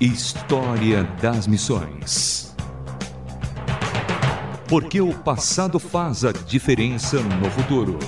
História 0.00 1.04
das 1.20 1.46
Missões. 1.46 2.56
Porque 4.66 4.98
o 4.98 5.12
passado 5.12 5.78
faz 5.78 6.24
a 6.24 6.32
diferença 6.32 7.20
no 7.20 7.50
futuro. 7.50 7.98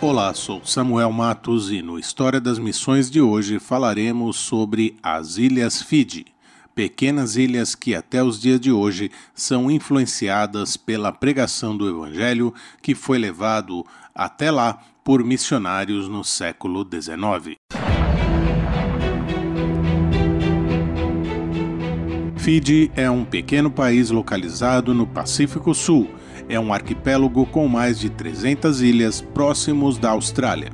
Olá, 0.00 0.32
sou 0.32 0.64
Samuel 0.64 1.12
Matos 1.12 1.70
e 1.70 1.82
no 1.82 1.98
História 1.98 2.40
das 2.40 2.58
Missões 2.58 3.10
de 3.10 3.20
hoje 3.20 3.58
falaremos 3.58 4.38
sobre 4.38 4.96
as 5.02 5.36
Ilhas 5.36 5.82
Fiji, 5.82 6.24
pequenas 6.74 7.36
ilhas 7.36 7.74
que 7.74 7.94
até 7.94 8.22
os 8.22 8.40
dias 8.40 8.60
de 8.60 8.72
hoje 8.72 9.10
são 9.34 9.70
influenciadas 9.70 10.76
pela 10.76 11.12
pregação 11.12 11.76
do 11.76 11.88
Evangelho 11.88 12.52
que 12.80 12.94
foi 12.94 13.18
levado 13.18 13.84
até 14.14 14.50
lá 14.50 14.78
por 15.04 15.24
missionários 15.24 16.08
no 16.08 16.22
século 16.22 16.86
XIX. 16.88 17.56
Fiji 22.36 22.90
é 22.96 23.08
um 23.08 23.24
pequeno 23.24 23.70
país 23.70 24.10
localizado 24.10 24.92
no 24.92 25.06
Pacífico 25.06 25.74
Sul 25.74 26.08
é 26.48 26.58
um 26.58 26.72
arquipélago 26.72 27.46
com 27.46 27.66
mais 27.68 27.98
de 27.98 28.10
300 28.10 28.82
ilhas 28.82 29.20
próximos 29.20 29.98
da 29.98 30.10
Austrália. 30.10 30.70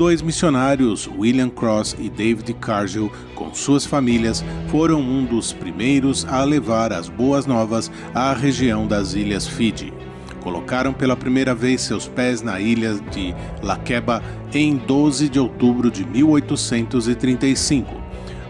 Dois 0.00 0.22
missionários, 0.22 1.06
William 1.18 1.50
Cross 1.50 1.94
e 1.98 2.08
David 2.08 2.54
Cargill, 2.54 3.12
com 3.34 3.52
suas 3.52 3.84
famílias, 3.84 4.42
foram 4.68 4.98
um 4.98 5.26
dos 5.26 5.52
primeiros 5.52 6.24
a 6.24 6.42
levar 6.42 6.90
as 6.90 7.10
boas 7.10 7.44
novas 7.44 7.92
à 8.14 8.32
região 8.32 8.86
das 8.86 9.12
Ilhas 9.12 9.46
Fiji. 9.46 9.92
Colocaram 10.40 10.94
pela 10.94 11.14
primeira 11.14 11.54
vez 11.54 11.82
seus 11.82 12.08
pés 12.08 12.40
na 12.40 12.58
ilha 12.58 12.94
de 13.10 13.34
Lakeba 13.62 14.22
em 14.54 14.74
12 14.74 15.28
de 15.28 15.38
outubro 15.38 15.90
de 15.90 16.02
1835, 16.06 17.94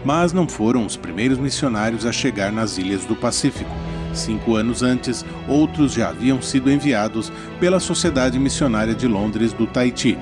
mas 0.05 0.31
não 0.31 0.47
foram 0.47 0.85
os 0.85 0.95
primeiros 0.95 1.37
missionários 1.37 2.05
a 2.05 2.13
chegar 2.13 2.49
nas 2.49 2.77
ilhas 2.77 3.03
do 3.03 3.13
Pacífico. 3.13 3.75
Cinco 4.13 4.55
anos 4.55 4.83
antes, 4.83 5.25
outros 5.49 5.93
já 5.93 6.09
haviam 6.09 6.41
sido 6.41 6.71
enviados 6.71 7.31
pela 7.59 7.79
Sociedade 7.79 8.39
Missionária 8.39 8.95
de 8.95 9.07
Londres 9.07 9.51
do 9.51 9.67
Tahiti. 9.67 10.17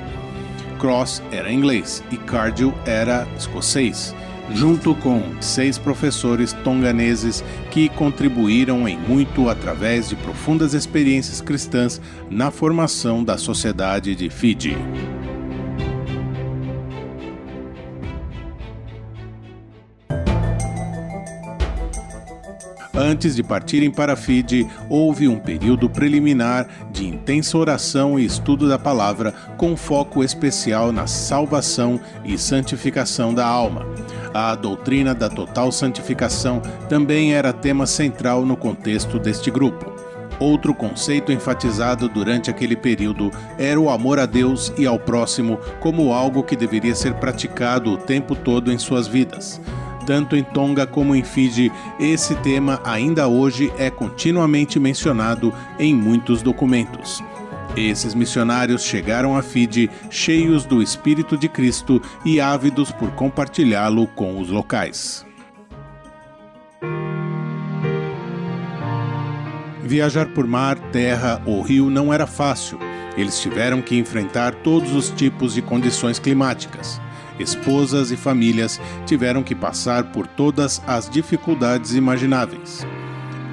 Cross 0.80 1.22
era 1.32 1.52
inglês 1.52 2.02
e 2.10 2.18
Cargill 2.18 2.74
era 2.86 3.28
escocês, 3.38 4.16
junto 4.54 4.96
com 4.96 5.22
seis 5.42 5.78
professores 5.78 6.54
tonganeses 6.64 7.44
que 7.70 7.90
contribuíram 7.90 8.88
em 8.88 8.98
muito 8.98 9.50
através 9.50 10.10
de 10.10 10.16
profundas 10.16 10.74
experiências 10.74 11.42
cristãs 11.42 12.02
na 12.30 12.50
formação 12.50 13.24
da 13.24 13.38
sociedade 13.38 14.16
de 14.16 14.30
Fiji. 14.30 14.76
Antes 23.00 23.34
de 23.34 23.42
partirem 23.42 23.90
para 23.90 24.18
Fiji, 24.18 24.68
houve 24.90 25.26
um 25.26 25.40
período 25.40 25.90
preliminar 25.90 26.68
de 26.92 27.08
intensa 27.08 27.58
oração 27.58 28.20
e 28.20 28.26
estudo 28.26 28.68
da 28.68 28.78
palavra, 28.78 29.34
com 29.56 29.78
foco 29.78 30.22
especial 30.22 30.92
na 30.92 31.08
salvação 31.08 31.98
e 32.26 32.38
santificação 32.38 33.34
da 33.34 33.48
alma. 33.48 33.88
A 34.34 34.54
doutrina 34.54 35.16
da 35.16 35.30
total 35.30 35.72
santificação 35.72 36.62
também 36.90 37.34
era 37.34 37.54
tema 37.54 37.88
central 37.88 38.46
no 38.46 38.58
contexto 38.58 39.18
deste 39.18 39.50
grupo. 39.50 39.96
Outro 40.38 40.74
conceito 40.74 41.32
enfatizado 41.32 42.10
durante 42.10 42.50
aquele 42.50 42.76
período 42.76 43.32
era 43.58 43.80
o 43.80 43.90
amor 43.90 44.20
a 44.20 44.26
Deus 44.26 44.74
e 44.78 44.86
ao 44.86 45.00
próximo 45.00 45.58
como 45.80 46.12
algo 46.12 46.44
que 46.44 46.56
deveria 46.56 46.96
ser 46.96 47.14
praticado 47.14 47.94
o 47.94 47.98
tempo 47.98 48.36
todo 48.36 48.74
em 48.74 48.78
suas 48.78 49.08
vidas 49.08 49.62
tanto 50.10 50.36
em 50.36 50.44
Tonga 50.44 50.88
como 50.88 51.16
em 51.16 51.24
Fiji, 51.24 51.72
esse 52.00 52.34
tema 52.38 52.82
ainda 52.84 53.28
hoje 53.28 53.72
é 53.78 53.92
continuamente 53.92 54.80
mencionado 54.80 55.54
em 55.78 55.94
muitos 55.94 56.42
documentos. 56.42 57.24
Esses 57.78 58.16
missionários 58.16 58.82
chegaram 58.82 59.38
a 59.38 59.44
Fiji 59.44 59.88
cheios 60.10 60.66
do 60.66 60.82
Espírito 60.82 61.38
de 61.38 61.48
Cristo 61.48 62.02
e 62.26 62.42
ávidos 62.42 62.92
por 62.92 63.12
compartilhá-lo 63.12 64.08
com 64.08 64.42
os 64.42 64.50
locais. 64.50 65.24
Viajar 69.84 70.26
por 70.30 70.48
mar, 70.48 70.76
terra 70.92 71.40
ou 71.46 71.62
rio 71.62 71.88
não 71.88 72.12
era 72.12 72.26
fácil. 72.26 72.80
Eles 73.16 73.40
tiveram 73.40 73.80
que 73.80 73.96
enfrentar 73.96 74.56
todos 74.56 74.92
os 74.96 75.12
tipos 75.12 75.54
de 75.54 75.62
condições 75.62 76.18
climáticas 76.18 77.00
esposas 77.40 78.12
e 78.12 78.18
famílias 78.18 78.80
tiveram 79.06 79.42
que 79.42 79.56
passar 79.56 80.12
por 80.12 80.28
todas 80.28 80.82
as 80.86 81.10
dificuldades 81.10 81.96
imagináveis. 81.96 82.86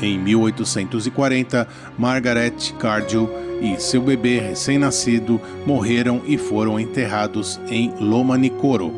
Em 0.00 0.18
1840, 0.18 1.66
Margaret 1.98 2.54
Cargill 2.78 3.30
e 3.60 3.80
seu 3.80 4.02
bebê 4.02 4.38
recém-nascido 4.38 5.40
morreram 5.64 6.22
e 6.26 6.36
foram 6.36 6.78
enterrados 6.78 7.58
em 7.68 7.94
Loma 7.98 8.36
Nicoro. 8.36 8.92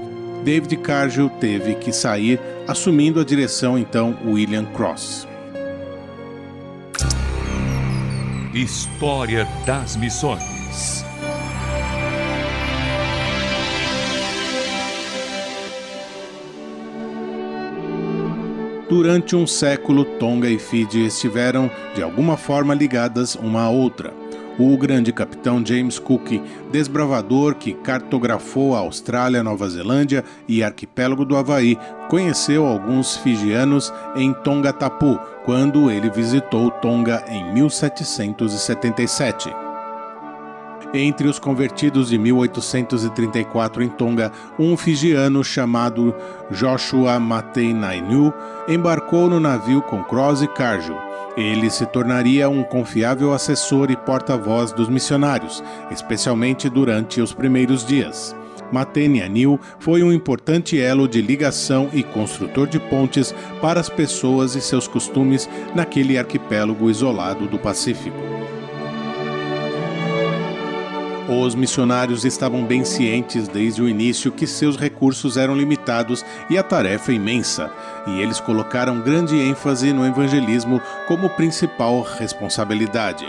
David 0.44 0.76
Cargill 0.78 1.30
teve 1.40 1.74
que 1.76 1.92
sair, 1.92 2.40
assumindo 2.66 3.20
a 3.20 3.24
direção 3.24 3.78
então 3.78 4.18
William 4.24 4.64
Cross. 4.64 5.28
História 8.54 9.46
das 9.64 9.94
Missões 9.96 11.07
Durante 18.88 19.36
um 19.36 19.46
século, 19.46 20.02
Tonga 20.02 20.48
e 20.48 20.58
Fiji 20.58 21.04
estiveram 21.04 21.70
de 21.94 22.02
alguma 22.02 22.38
forma 22.38 22.74
ligadas 22.74 23.34
uma 23.34 23.64
à 23.64 23.68
outra. 23.68 24.14
O 24.58 24.74
grande 24.78 25.12
capitão 25.12 25.62
James 25.64 25.98
Cook, 25.98 26.40
desbravador 26.72 27.56
que 27.56 27.74
cartografou 27.74 28.74
a 28.74 28.78
Austrália, 28.78 29.42
Nova 29.42 29.68
Zelândia 29.68 30.24
e 30.48 30.64
arquipélago 30.64 31.26
do 31.26 31.36
Havaí, 31.36 31.78
conheceu 32.08 32.66
alguns 32.66 33.18
fijianos 33.18 33.92
em 34.16 34.32
Tongatapu 34.32 35.20
quando 35.44 35.90
ele 35.90 36.08
visitou 36.08 36.70
Tonga 36.70 37.22
em 37.28 37.52
1777. 37.52 39.67
Entre 40.94 41.28
os 41.28 41.38
convertidos 41.38 42.08
de 42.08 42.16
1834 42.16 43.82
em 43.82 43.88
Tonga, 43.90 44.32
um 44.58 44.74
fijiano 44.74 45.44
chamado 45.44 46.14
Joshua 46.50 47.20
Matei 47.20 47.74
Nainu 47.74 48.32
embarcou 48.66 49.28
no 49.28 49.38
navio 49.38 49.82
com 49.82 50.02
Cross 50.02 50.40
e 50.40 50.48
Cargill. 50.48 50.96
Ele 51.36 51.68
se 51.68 51.84
tornaria 51.84 52.48
um 52.48 52.64
confiável 52.64 53.34
assessor 53.34 53.90
e 53.90 53.96
porta-voz 53.96 54.72
dos 54.72 54.88
missionários, 54.88 55.62
especialmente 55.90 56.70
durante 56.70 57.20
os 57.20 57.34
primeiros 57.34 57.84
dias. 57.84 58.34
Matei 58.72 59.22
Anil 59.22 59.60
foi 59.78 60.02
um 60.02 60.12
importante 60.12 60.80
elo 60.80 61.06
de 61.06 61.20
ligação 61.22 61.88
e 61.92 62.02
construtor 62.02 62.66
de 62.66 62.78
pontes 62.78 63.34
para 63.60 63.78
as 63.78 63.88
pessoas 63.88 64.54
e 64.54 64.60
seus 64.60 64.88
costumes 64.88 65.48
naquele 65.74 66.18
arquipélago 66.18 66.90
isolado 66.90 67.46
do 67.46 67.58
Pacífico. 67.58 68.37
Os 71.28 71.54
missionários 71.54 72.24
estavam 72.24 72.64
bem 72.64 72.86
cientes 72.86 73.48
desde 73.48 73.82
o 73.82 73.88
início 73.88 74.32
que 74.32 74.46
seus 74.46 74.78
recursos 74.78 75.36
eram 75.36 75.54
limitados 75.54 76.24
e 76.48 76.56
a 76.56 76.62
tarefa 76.62 77.12
imensa, 77.12 77.70
e 78.06 78.22
eles 78.22 78.40
colocaram 78.40 79.02
grande 79.02 79.36
ênfase 79.36 79.92
no 79.92 80.06
evangelismo 80.06 80.80
como 81.06 81.28
principal 81.28 82.00
responsabilidade. 82.00 83.26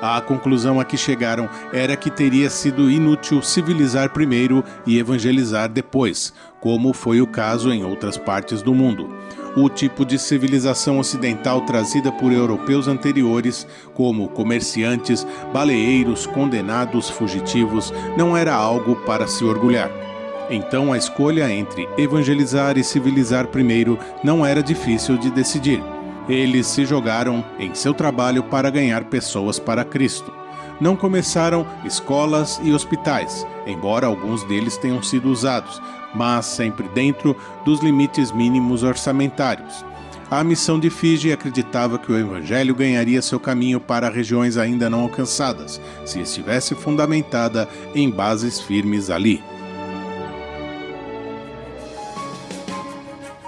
A 0.00 0.20
conclusão 0.20 0.78
a 0.78 0.84
que 0.84 0.96
chegaram 0.96 1.50
era 1.72 1.96
que 1.96 2.08
teria 2.08 2.48
sido 2.48 2.88
inútil 2.88 3.42
civilizar 3.42 4.10
primeiro 4.10 4.62
e 4.86 4.96
evangelizar 4.96 5.68
depois, 5.68 6.32
como 6.60 6.92
foi 6.92 7.20
o 7.20 7.26
caso 7.26 7.72
em 7.72 7.84
outras 7.84 8.16
partes 8.16 8.62
do 8.62 8.72
mundo 8.72 9.12
o 9.56 9.68
tipo 9.68 10.04
de 10.04 10.18
civilização 10.18 10.98
ocidental 10.98 11.60
trazida 11.62 12.10
por 12.10 12.32
europeus 12.32 12.88
anteriores, 12.88 13.66
como 13.94 14.28
comerciantes, 14.28 15.26
baleeiros, 15.52 16.26
condenados 16.26 17.08
fugitivos, 17.08 17.92
não 18.16 18.36
era 18.36 18.54
algo 18.54 18.96
para 18.96 19.26
se 19.26 19.44
orgulhar. 19.44 19.90
Então 20.50 20.92
a 20.92 20.98
escolha 20.98 21.50
entre 21.50 21.88
evangelizar 21.96 22.76
e 22.76 22.84
civilizar 22.84 23.46
primeiro 23.46 23.98
não 24.22 24.44
era 24.44 24.62
difícil 24.62 25.16
de 25.16 25.30
decidir. 25.30 25.82
Eles 26.28 26.66
se 26.66 26.84
jogaram 26.84 27.44
em 27.58 27.74
seu 27.74 27.94
trabalho 27.94 28.42
para 28.44 28.70
ganhar 28.70 29.04
pessoas 29.04 29.58
para 29.58 29.84
Cristo. 29.84 30.43
Não 30.84 30.94
começaram 30.96 31.66
escolas 31.82 32.60
e 32.62 32.70
hospitais, 32.70 33.46
embora 33.66 34.06
alguns 34.06 34.44
deles 34.44 34.76
tenham 34.76 35.02
sido 35.02 35.30
usados, 35.30 35.80
mas 36.14 36.44
sempre 36.44 36.86
dentro 36.88 37.34
dos 37.64 37.80
limites 37.80 38.30
mínimos 38.30 38.82
orçamentários. 38.82 39.82
A 40.30 40.44
missão 40.44 40.78
de 40.78 40.90
Fiji 40.90 41.32
acreditava 41.32 41.98
que 41.98 42.12
o 42.12 42.18
evangelho 42.18 42.74
ganharia 42.74 43.22
seu 43.22 43.40
caminho 43.40 43.80
para 43.80 44.10
regiões 44.10 44.58
ainda 44.58 44.90
não 44.90 45.00
alcançadas, 45.00 45.80
se 46.04 46.20
estivesse 46.20 46.74
fundamentada 46.74 47.66
em 47.94 48.10
bases 48.10 48.60
firmes 48.60 49.08
ali. 49.08 49.42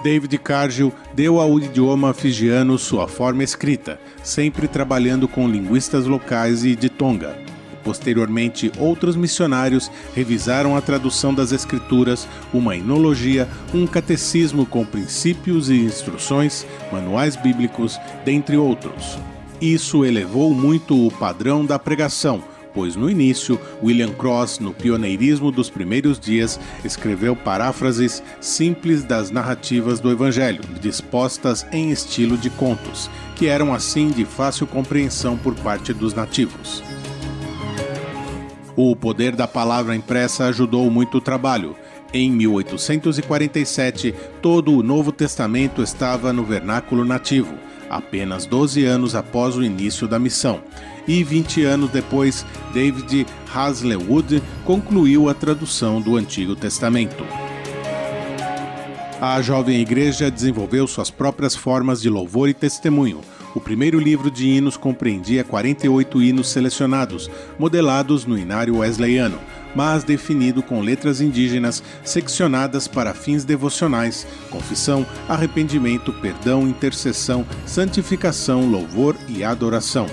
David 0.07 0.37
Cargill 0.37 0.93
deu 1.13 1.37
ao 1.37 1.59
idioma 1.59 2.13
fijiano 2.13 2.77
sua 2.77 3.09
forma 3.09 3.43
escrita, 3.43 3.99
sempre 4.23 4.65
trabalhando 4.65 5.27
com 5.27 5.49
linguistas 5.49 6.05
locais 6.05 6.63
e 6.63 6.77
de 6.77 6.87
Tonga. 6.87 7.37
Posteriormente, 7.83 8.71
outros 8.79 9.17
missionários 9.17 9.91
revisaram 10.15 10.77
a 10.77 10.81
tradução 10.81 11.33
das 11.33 11.51
Escrituras, 11.51 12.25
uma 12.53 12.77
enologia, 12.77 13.49
um 13.73 13.85
catecismo 13.85 14.65
com 14.65 14.85
princípios 14.85 15.69
e 15.69 15.75
instruções, 15.75 16.65
manuais 16.89 17.35
bíblicos, 17.35 17.99
dentre 18.23 18.55
outros. 18.55 19.19
Isso 19.59 20.05
elevou 20.05 20.53
muito 20.53 21.05
o 21.05 21.11
padrão 21.11 21.65
da 21.65 21.77
pregação 21.77 22.41
pois 22.77 22.95
no 22.95 23.09
início, 23.09 23.59
William 23.81 24.13
Cross, 24.13 24.59
no 24.59 24.71
pioneirismo 24.71 25.51
dos 25.51 25.67
primeiros 25.67 26.19
dias, 26.19 26.59
escreveu 26.85 27.35
paráfrases 27.35 28.21
simples 28.39 29.03
das 29.03 29.31
narrativas 29.31 29.99
do 29.99 30.11
Evangelho, 30.11 30.61
dispostas 30.79 31.65
em 31.71 31.89
estilo 31.89 32.37
de 32.37 32.51
contos, 32.51 33.09
que 33.35 33.47
eram 33.47 33.73
assim 33.73 34.11
de 34.11 34.25
fácil 34.25 34.67
compreensão 34.67 35.35
por 35.35 35.55
parte 35.55 35.91
dos 35.91 36.13
nativos. 36.13 36.83
O 38.75 38.95
poder 38.95 39.35
da 39.35 39.47
palavra 39.47 39.95
impressa 39.95 40.45
ajudou 40.45 40.87
muito 40.91 41.17
o 41.17 41.21
trabalho. 41.21 41.75
Em 42.13 42.29
1847, 42.29 44.13
todo 44.39 44.71
o 44.71 44.83
Novo 44.83 45.11
Testamento 45.11 45.81
estava 45.81 46.31
no 46.31 46.43
vernáculo 46.43 47.03
nativo, 47.03 47.55
apenas 47.89 48.45
12 48.45 48.85
anos 48.85 49.15
após 49.15 49.57
o 49.57 49.63
início 49.63 50.07
da 50.07 50.19
missão 50.19 50.61
e 51.07 51.23
20 51.23 51.63
anos 51.63 51.89
depois, 51.89 52.45
David 52.73 53.25
Haslewood 53.53 54.43
concluiu 54.65 55.29
a 55.29 55.33
tradução 55.33 56.01
do 56.01 56.15
Antigo 56.15 56.55
Testamento. 56.55 57.25
A 59.19 59.41
jovem 59.41 59.81
igreja 59.81 60.29
desenvolveu 60.29 60.85
suas 60.85 61.09
próprias 61.09 61.55
formas 61.55 61.99
de 62.01 62.09
louvor 62.09 62.49
e 62.49 62.53
testemunho. 62.53 63.21
O 63.55 63.59
primeiro 63.59 63.99
livro 63.99 64.29
de 64.29 64.47
hinos 64.47 64.77
compreendia 64.77 65.43
48 65.43 66.21
hinos 66.21 66.49
selecionados, 66.49 67.27
modelados 67.57 68.25
no 68.25 68.37
inário 68.37 68.77
wesleyano, 68.77 69.39
mas 69.75 70.03
definido 70.03 70.61
com 70.61 70.81
letras 70.81 71.21
indígenas 71.21 71.81
seccionadas 72.03 72.87
para 72.87 73.15
fins 73.15 73.43
devocionais, 73.43 74.27
confissão, 74.51 75.03
arrependimento, 75.27 76.13
perdão, 76.13 76.67
intercessão, 76.67 77.43
santificação, 77.65 78.69
louvor 78.69 79.15
e 79.27 79.43
adoração. 79.43 80.05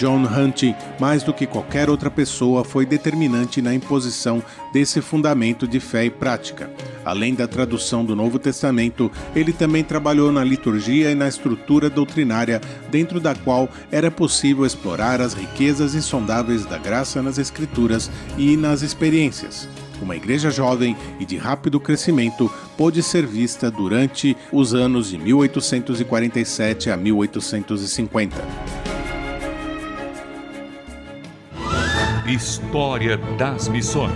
John 0.00 0.24
Hunting, 0.24 0.74
mais 0.98 1.22
do 1.22 1.30
que 1.30 1.46
qualquer 1.46 1.90
outra 1.90 2.10
pessoa, 2.10 2.64
foi 2.64 2.86
determinante 2.86 3.60
na 3.60 3.74
imposição 3.74 4.42
desse 4.72 5.02
fundamento 5.02 5.68
de 5.68 5.78
fé 5.78 6.06
e 6.06 6.10
prática. 6.10 6.70
Além 7.04 7.34
da 7.34 7.46
tradução 7.46 8.02
do 8.02 8.16
Novo 8.16 8.38
Testamento, 8.38 9.12
ele 9.36 9.52
também 9.52 9.84
trabalhou 9.84 10.32
na 10.32 10.42
liturgia 10.42 11.10
e 11.10 11.14
na 11.14 11.28
estrutura 11.28 11.90
doutrinária, 11.90 12.62
dentro 12.90 13.20
da 13.20 13.34
qual 13.34 13.68
era 13.92 14.10
possível 14.10 14.64
explorar 14.64 15.20
as 15.20 15.34
riquezas 15.34 15.94
insondáveis 15.94 16.64
da 16.64 16.78
graça 16.78 17.20
nas 17.20 17.36
Escrituras 17.36 18.10
e 18.38 18.56
nas 18.56 18.80
experiências. 18.80 19.68
Uma 20.00 20.16
igreja 20.16 20.50
jovem 20.50 20.96
e 21.18 21.26
de 21.26 21.36
rápido 21.36 21.78
crescimento 21.78 22.50
pôde 22.74 23.02
ser 23.02 23.26
vista 23.26 23.70
durante 23.70 24.34
os 24.50 24.72
anos 24.72 25.10
de 25.10 25.18
1847 25.18 26.88
a 26.88 26.96
1850. 26.96 28.79
História 32.40 33.18
das 33.36 33.68
Missões. 33.68 34.14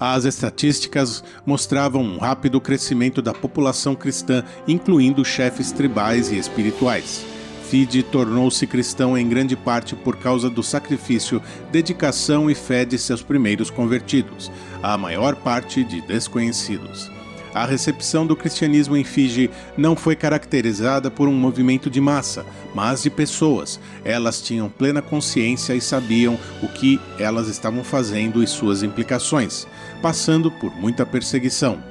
As 0.00 0.24
estatísticas 0.24 1.22
mostravam 1.44 2.00
um 2.02 2.16
rápido 2.16 2.58
crescimento 2.62 3.20
da 3.20 3.34
população 3.34 3.94
cristã, 3.94 4.42
incluindo 4.66 5.22
chefes 5.22 5.70
tribais 5.70 6.32
e 6.32 6.38
espirituais. 6.38 7.26
Fide 7.68 8.02
tornou-se 8.02 8.66
cristão 8.66 9.18
em 9.18 9.28
grande 9.28 9.54
parte 9.54 9.94
por 9.94 10.16
causa 10.16 10.48
do 10.48 10.62
sacrifício, 10.62 11.42
dedicação 11.70 12.50
e 12.50 12.54
fé 12.54 12.86
de 12.86 12.98
seus 12.98 13.22
primeiros 13.22 13.68
convertidos, 13.68 14.50
a 14.82 14.96
maior 14.96 15.36
parte 15.36 15.84
de 15.84 16.00
desconhecidos. 16.00 17.17
A 17.54 17.64
recepção 17.64 18.26
do 18.26 18.36
cristianismo 18.36 18.96
em 18.96 19.04
Fiji 19.04 19.50
não 19.76 19.96
foi 19.96 20.14
caracterizada 20.14 21.10
por 21.10 21.28
um 21.28 21.32
movimento 21.32 21.88
de 21.88 22.00
massa, 22.00 22.44
mas 22.74 23.02
de 23.02 23.10
pessoas. 23.10 23.80
Elas 24.04 24.40
tinham 24.40 24.68
plena 24.68 25.00
consciência 25.00 25.74
e 25.74 25.80
sabiam 25.80 26.38
o 26.62 26.68
que 26.68 27.00
elas 27.18 27.48
estavam 27.48 27.82
fazendo 27.82 28.42
e 28.42 28.46
suas 28.46 28.82
implicações, 28.82 29.66
passando 30.02 30.50
por 30.50 30.74
muita 30.76 31.06
perseguição. 31.06 31.82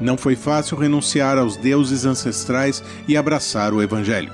Não 0.00 0.16
foi 0.16 0.34
fácil 0.34 0.76
renunciar 0.76 1.38
aos 1.38 1.56
deuses 1.56 2.04
ancestrais 2.04 2.82
e 3.06 3.16
abraçar 3.16 3.72
o 3.72 3.80
evangelho. 3.80 4.32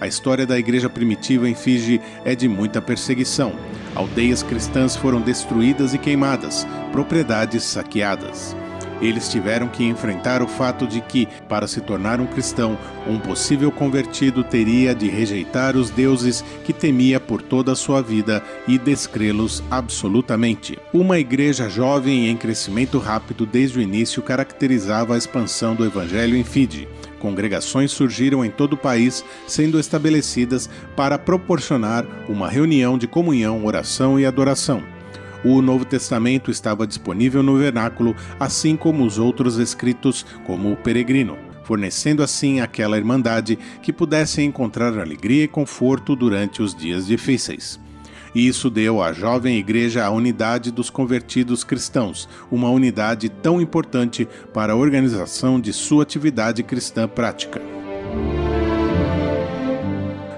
A 0.00 0.08
história 0.08 0.44
da 0.44 0.58
igreja 0.58 0.90
primitiva 0.90 1.48
em 1.48 1.54
Fiji 1.54 2.00
é 2.24 2.34
de 2.34 2.48
muita 2.48 2.82
perseguição. 2.82 3.52
Aldeias 3.94 4.42
cristãs 4.42 4.96
foram 4.96 5.20
destruídas 5.20 5.94
e 5.94 5.98
queimadas, 5.98 6.66
propriedades 6.90 7.62
saqueadas. 7.62 8.56
Eles 9.02 9.28
tiveram 9.28 9.68
que 9.68 9.84
enfrentar 9.84 10.40
o 10.40 10.48
fato 10.48 10.86
de 10.86 11.00
que, 11.02 11.28
para 11.48 11.66
se 11.66 11.80
tornar 11.80 12.20
um 12.20 12.26
cristão, 12.26 12.78
um 13.06 13.18
possível 13.18 13.70
convertido 13.70 14.42
teria 14.42 14.94
de 14.94 15.08
rejeitar 15.08 15.76
os 15.76 15.90
deuses 15.90 16.44
que 16.64 16.72
temia 16.72 17.20
por 17.20 17.42
toda 17.42 17.72
a 17.72 17.76
sua 17.76 18.00
vida 18.00 18.42
e 18.66 18.78
descrê-los 18.78 19.62
absolutamente. 19.70 20.78
Uma 20.94 21.18
igreja 21.18 21.68
jovem 21.68 22.28
em 22.28 22.36
crescimento 22.36 22.98
rápido 22.98 23.44
desde 23.44 23.80
o 23.80 23.82
início 23.82 24.22
caracterizava 24.22 25.14
a 25.14 25.18
expansão 25.18 25.74
do 25.74 25.84
evangelho 25.84 26.36
em 26.36 26.44
Fiji 26.44 26.88
congregações 27.22 27.92
surgiram 27.92 28.44
em 28.44 28.50
todo 28.50 28.72
o 28.72 28.76
país, 28.76 29.24
sendo 29.46 29.78
estabelecidas 29.78 30.68
para 30.96 31.16
proporcionar 31.16 32.04
uma 32.28 32.50
reunião 32.50 32.98
de 32.98 33.06
comunhão, 33.06 33.64
oração 33.64 34.18
e 34.18 34.26
adoração. 34.26 34.82
O 35.44 35.60
Novo 35.60 35.84
Testamento 35.84 36.50
estava 36.50 36.86
disponível 36.86 37.42
no 37.42 37.56
vernáculo, 37.56 38.14
assim 38.38 38.76
como 38.76 39.04
os 39.04 39.18
outros 39.18 39.58
escritos, 39.58 40.24
como 40.44 40.72
o 40.72 40.76
Peregrino, 40.76 41.36
fornecendo 41.64 42.22
assim 42.22 42.60
aquela 42.60 42.96
irmandade 42.96 43.58
que 43.82 43.92
pudesse 43.92 44.42
encontrar 44.42 44.98
alegria 44.98 45.44
e 45.44 45.48
conforto 45.48 46.14
durante 46.14 46.62
os 46.62 46.74
dias 46.74 47.06
difíceis. 47.06 47.80
E 48.34 48.46
isso 48.46 48.70
deu 48.70 49.02
à 49.02 49.12
jovem 49.12 49.58
igreja 49.58 50.04
a 50.04 50.10
unidade 50.10 50.70
dos 50.70 50.88
convertidos 50.88 51.64
cristãos, 51.64 52.28
uma 52.50 52.70
unidade 52.70 53.28
tão 53.28 53.60
importante 53.60 54.26
para 54.54 54.72
a 54.72 54.76
organização 54.76 55.60
de 55.60 55.72
sua 55.72 56.02
atividade 56.02 56.62
cristã 56.62 57.06
prática. 57.06 57.60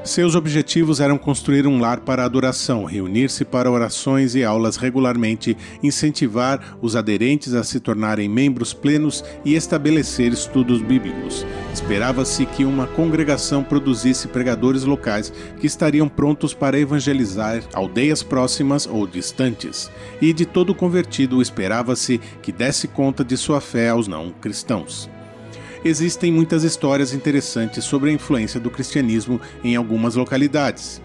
Seus 0.05 0.35
objetivos 0.35 1.01
eram 1.01 1.17
construir 1.17 1.67
um 1.67 1.81
lar 1.81 2.01
para 2.01 2.27
adoração, 2.27 2.85
reunir-se 2.85 3.43
para 3.43 3.71
orações 3.71 4.35
e 4.35 4.45
aulas 4.45 4.77
regularmente, 4.77 5.57
incentivar 5.83 6.77
os 6.83 6.95
aderentes 6.95 7.55
a 7.55 7.65
se 7.65 7.81
tornarem 7.81 8.29
membros 8.29 8.75
plenos 8.75 9.25
e 9.47 9.55
estabelecer 9.55 10.31
estudos 10.31 10.83
bíblicos. 10.83 11.47
Esperava-se 11.73 12.45
que 12.45 12.67
uma 12.67 12.87
congregação 12.87 13.65
produzisse 13.65 14.29
pregadores 14.29 14.85
locais 14.85 15.33
que 15.59 15.67
estariam 15.67 16.07
prontos 16.07 16.53
para 16.53 16.79
evangelizar 16.79 17.63
aldeias 17.73 18.23
próximas 18.23 18.87
ou 18.87 19.07
distantes. 19.07 19.91
E 20.21 20.35
de 20.35 20.45
todo 20.45 20.75
convertido 20.75 21.41
esperava-se 21.41 22.21
que 22.43 22.53
desse 22.53 22.89
conta 22.89 23.25
de 23.25 23.39
sua 23.39 23.59
fé 23.59 23.89
aos 23.89 24.07
não 24.07 24.33
cristãos 24.33 25.09
existem 25.85 26.33
muitas 26.33 26.65
histórias 26.65 27.13
interessantes 27.13 27.85
sobre 27.85 28.11
a 28.11 28.13
influência 28.13 28.59
do 28.59 28.71
cristianismo 28.71 29.41
em 29.63 29.77
algumas 29.77 30.15
localidades. 30.15 31.01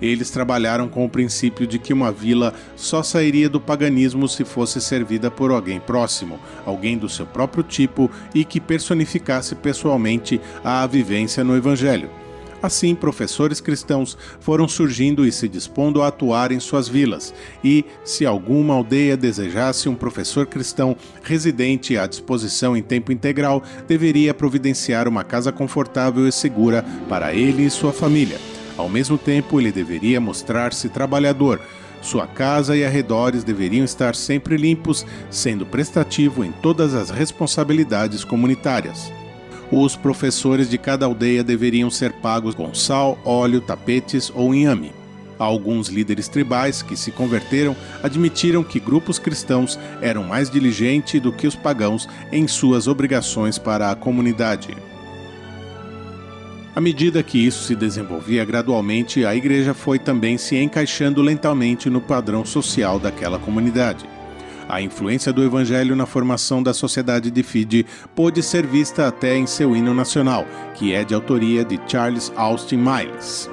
Eles 0.00 0.30
trabalharam 0.30 0.88
com 0.88 1.04
o 1.04 1.08
princípio 1.08 1.64
de 1.64 1.78
que 1.78 1.92
uma 1.92 2.10
vila 2.10 2.52
só 2.74 3.04
sairia 3.04 3.48
do 3.48 3.60
paganismo 3.60 4.28
se 4.28 4.44
fosse 4.44 4.80
servida 4.80 5.30
por 5.30 5.52
alguém 5.52 5.78
próximo, 5.78 6.40
alguém 6.66 6.98
do 6.98 7.08
seu 7.08 7.24
próprio 7.24 7.62
tipo 7.62 8.10
e 8.34 8.44
que 8.44 8.60
personificasse 8.60 9.54
pessoalmente 9.54 10.40
a 10.64 10.84
vivência 10.86 11.44
no 11.44 11.56
Evangelho. 11.56 12.21
Assim, 12.62 12.94
professores 12.94 13.60
cristãos 13.60 14.16
foram 14.38 14.68
surgindo 14.68 15.26
e 15.26 15.32
se 15.32 15.48
dispondo 15.48 16.00
a 16.00 16.06
atuar 16.06 16.52
em 16.52 16.60
suas 16.60 16.88
vilas, 16.88 17.34
e, 17.64 17.84
se 18.04 18.24
alguma 18.24 18.74
aldeia 18.74 19.16
desejasse 19.16 19.88
um 19.88 19.96
professor 19.96 20.46
cristão 20.46 20.96
residente 21.24 21.98
à 21.98 22.06
disposição 22.06 22.76
em 22.76 22.82
tempo 22.82 23.10
integral, 23.10 23.62
deveria 23.88 24.32
providenciar 24.32 25.08
uma 25.08 25.24
casa 25.24 25.50
confortável 25.50 26.28
e 26.28 26.30
segura 26.30 26.84
para 27.08 27.34
ele 27.34 27.64
e 27.64 27.70
sua 27.70 27.92
família. 27.92 28.38
Ao 28.76 28.88
mesmo 28.88 29.18
tempo, 29.18 29.60
ele 29.60 29.72
deveria 29.72 30.20
mostrar-se 30.20 30.88
trabalhador, 30.88 31.60
Sua 32.02 32.26
casa 32.26 32.76
e 32.76 32.84
arredores 32.84 33.44
deveriam 33.44 33.84
estar 33.84 34.16
sempre 34.16 34.56
limpos, 34.56 35.06
sendo 35.30 35.64
prestativo 35.64 36.44
em 36.44 36.50
todas 36.50 36.94
as 36.94 37.10
responsabilidades 37.10 38.24
comunitárias. 38.24 39.12
Os 39.74 39.96
professores 39.96 40.68
de 40.68 40.76
cada 40.76 41.06
aldeia 41.06 41.42
deveriam 41.42 41.88
ser 41.88 42.12
pagos 42.12 42.54
com 42.54 42.74
sal, 42.74 43.18
óleo, 43.24 43.58
tapetes 43.58 44.30
ou 44.34 44.54
inhame. 44.54 44.92
Alguns 45.38 45.88
líderes 45.88 46.28
tribais 46.28 46.82
que 46.82 46.94
se 46.94 47.10
converteram 47.10 47.74
admitiram 48.02 48.62
que 48.62 48.78
grupos 48.78 49.18
cristãos 49.18 49.78
eram 50.02 50.24
mais 50.24 50.50
diligentes 50.50 51.18
do 51.22 51.32
que 51.32 51.46
os 51.46 51.56
pagãos 51.56 52.06
em 52.30 52.46
suas 52.46 52.86
obrigações 52.86 53.58
para 53.58 53.90
a 53.90 53.96
comunidade. 53.96 54.76
À 56.76 56.80
medida 56.80 57.22
que 57.22 57.38
isso 57.38 57.64
se 57.64 57.74
desenvolvia 57.74 58.44
gradualmente, 58.44 59.24
a 59.24 59.34
igreja 59.34 59.72
foi 59.72 59.98
também 59.98 60.36
se 60.36 60.54
encaixando 60.56 61.22
lentamente 61.22 61.88
no 61.88 62.00
padrão 62.00 62.44
social 62.44 62.98
daquela 62.98 63.38
comunidade. 63.38 64.11
A 64.68 64.80
influência 64.80 65.32
do 65.32 65.42
evangelho 65.44 65.94
na 65.94 66.06
formação 66.06 66.62
da 66.62 66.72
sociedade 66.72 67.30
de 67.30 67.42
Fiji 67.42 67.86
pôde 68.14 68.42
ser 68.42 68.66
vista 68.66 69.06
até 69.06 69.36
em 69.36 69.46
seu 69.46 69.76
hino 69.76 69.94
nacional, 69.94 70.46
que 70.74 70.94
é 70.94 71.04
de 71.04 71.14
autoria 71.14 71.64
de 71.64 71.80
Charles 71.86 72.32
Austin 72.36 72.76
Miles. 72.78 73.50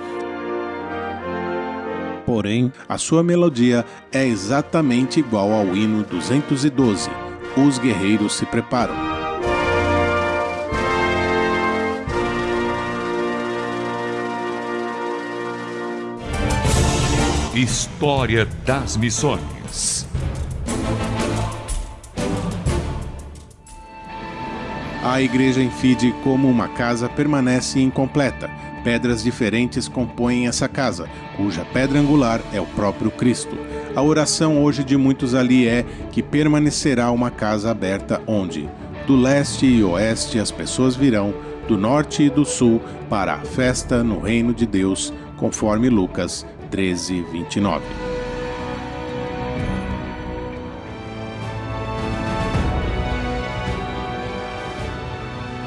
Porém, 2.25 2.71
a 2.87 2.97
sua 2.97 3.23
melodia 3.23 3.83
é 4.11 4.25
exatamente 4.25 5.19
igual 5.19 5.51
ao 5.51 5.75
hino 5.75 6.03
212. 6.03 7.09
Os 7.57 7.79
guerreiros 7.79 8.35
se 8.35 8.45
preparam. 8.45 8.93
História 17.55 18.45
das 18.63 18.95
Missões. 18.95 20.08
A 25.01 25.21
igreja 25.21 25.61
em 25.61 25.69
Fide, 25.69 26.13
como 26.23 26.49
uma 26.49 26.67
casa, 26.67 27.07
permanece 27.07 27.79
incompleta. 27.79 28.49
Pedras 28.83 29.23
diferentes 29.23 29.87
compõem 29.87 30.47
essa 30.47 30.67
casa, 30.67 31.07
cuja 31.37 31.63
pedra 31.63 31.99
angular 31.99 32.41
é 32.51 32.59
o 32.59 32.65
próprio 32.65 33.09
Cristo. 33.09 33.57
A 33.95 34.01
oração 34.01 34.61
hoje 34.61 34.83
de 34.83 34.97
muitos 34.97 35.33
ali 35.33 35.67
é 35.67 35.85
que 36.11 36.21
permanecerá 36.21 37.11
uma 37.11 37.31
casa 37.31 37.71
aberta 37.71 38.21
onde, 38.27 38.69
do 39.07 39.15
leste 39.15 39.65
e 39.65 39.83
oeste, 39.83 40.37
as 40.37 40.51
pessoas 40.51 40.97
virão, 40.97 41.33
do 41.67 41.77
norte 41.77 42.23
e 42.23 42.29
do 42.29 42.43
sul, 42.43 42.81
para 43.09 43.35
a 43.35 43.39
festa 43.39 44.03
no 44.03 44.19
reino 44.19 44.53
de 44.53 44.65
Deus, 44.65 45.13
conforme 45.37 45.89
Lucas 45.89 46.45
13, 46.71 47.25
29. 47.31 48.08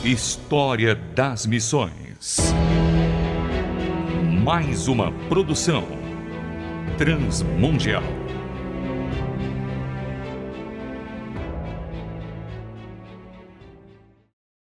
História 0.03 0.93
das 1.15 1.45
Missões. 1.45 2.53
Mais 4.43 4.89
uma 4.89 5.13
produção 5.29 5.87
transmundial. 6.97 8.22